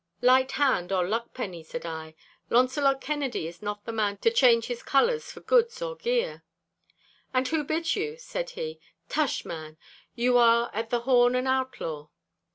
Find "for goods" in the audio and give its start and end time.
5.31-5.79